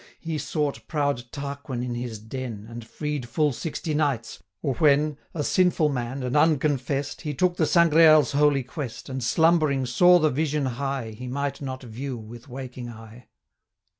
[0.19, 5.19] He sought proud Tarquin in his den, 265 And freed full sixty knights; or when,
[5.35, 10.31] A sinful man, and unconfess'd, He took the Sangreal's holy quest, And, slumbering, saw the
[10.31, 13.27] vision high, He might not view with waking eye.